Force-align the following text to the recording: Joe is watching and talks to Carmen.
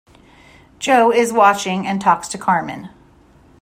Joe 0.79 1.11
is 1.11 1.31
watching 1.31 1.85
and 1.85 2.01
talks 2.01 2.27
to 2.29 2.39
Carmen. 2.39 2.89